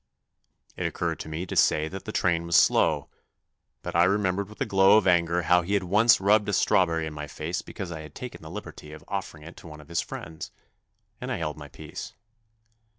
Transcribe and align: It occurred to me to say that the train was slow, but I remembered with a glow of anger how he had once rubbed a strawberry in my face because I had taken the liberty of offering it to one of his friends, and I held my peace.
It 0.75 0.87
occurred 0.87 1.19
to 1.19 1.29
me 1.29 1.45
to 1.45 1.55
say 1.55 1.87
that 1.87 2.05
the 2.05 2.11
train 2.11 2.47
was 2.47 2.55
slow, 2.55 3.07
but 3.83 3.95
I 3.95 4.05
remembered 4.05 4.49
with 4.49 4.59
a 4.59 4.65
glow 4.65 4.97
of 4.97 5.05
anger 5.05 5.43
how 5.43 5.61
he 5.61 5.75
had 5.75 5.83
once 5.83 6.19
rubbed 6.19 6.49
a 6.49 6.53
strawberry 6.53 7.05
in 7.05 7.13
my 7.13 7.27
face 7.27 7.61
because 7.61 7.91
I 7.91 8.01
had 8.01 8.15
taken 8.15 8.41
the 8.41 8.49
liberty 8.49 8.93
of 8.93 9.03
offering 9.07 9.43
it 9.43 9.55
to 9.57 9.67
one 9.67 9.79
of 9.79 9.89
his 9.89 10.01
friends, 10.01 10.49
and 11.21 11.31
I 11.31 11.37
held 11.37 11.55
my 11.55 11.67
peace. 11.67 12.15